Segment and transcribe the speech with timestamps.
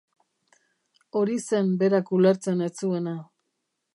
[1.19, 3.17] Hori zen berak ulertzen ez zuena.